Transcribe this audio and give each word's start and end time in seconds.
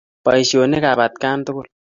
Baishonik 0.27 0.85
ab 0.91 0.99
atkan 1.05 1.39
tugul 1.45 1.67